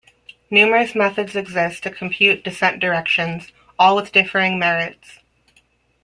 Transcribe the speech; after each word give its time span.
Numerous 0.49 0.95
methods 0.95 1.35
exist 1.35 1.83
to 1.83 1.91
compute 1.91 2.43
descent 2.43 2.79
directions, 2.79 3.51
all 3.77 3.95
with 3.95 4.11
differing 4.11 4.57
merits. 4.57 5.19